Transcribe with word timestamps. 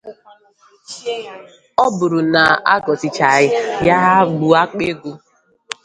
Ọ 1.83 1.85
bụrụ 1.97 2.19
na 2.33 2.43
a 2.71 2.75
gọzichaa 2.85 3.39
ya 3.87 3.99
bụ 4.37 4.47
àkpà 4.61 4.85
agwụ 4.93 5.11